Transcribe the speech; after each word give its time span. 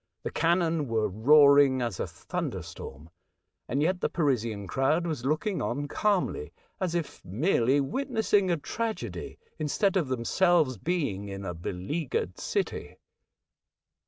The 0.23 0.31
cannon 0.31 0.87
were 0.87 1.07
roaring 1.07 1.79
as 1.83 1.99
a 1.99 2.07
thunderstorm, 2.07 3.11
and 3.67 3.83
yet 3.83 4.01
the 4.01 4.09
Parisian 4.09 4.65
crowd 4.65 5.05
was 5.05 5.25
looking 5.27 5.61
on 5.61 5.87
calmly, 5.87 6.53
as 6.79 6.95
if 6.95 7.23
merely 7.23 7.79
witnessing 7.79 8.49
a 8.49 8.57
tragedy, 8.57 9.37
instead 9.59 9.95
of 9.97 10.07
themselves 10.07 10.79
being 10.79 11.29
in 11.29 11.45
a 11.45 11.53
beleaguered 11.53 12.39
city. 12.39 12.97